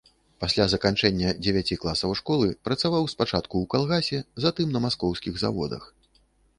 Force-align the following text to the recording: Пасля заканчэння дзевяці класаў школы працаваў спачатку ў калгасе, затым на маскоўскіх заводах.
Пасля 0.43 0.63
заканчэння 0.71 1.33
дзевяці 1.43 1.77
класаў 1.83 2.15
школы 2.21 2.49
працаваў 2.71 3.03
спачатку 3.15 3.55
ў 3.63 3.65
калгасе, 3.77 4.19
затым 4.45 4.67
на 4.75 4.79
маскоўскіх 4.89 5.33
заводах. 5.47 5.83